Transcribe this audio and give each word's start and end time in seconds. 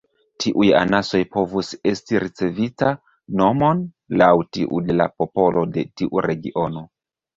Tiuj 0.43 0.67
anasoj 0.77 1.19
povus 1.35 1.67
esti 1.91 2.21
ricevinta 2.23 2.89
nomon 3.43 3.83
laŭ 4.23 4.33
tiu 4.57 4.81
de 4.89 4.97
la 4.99 5.09
popolo 5.23 5.67
de 5.77 5.85
tiu 6.03 6.25
regiono. 6.29 6.85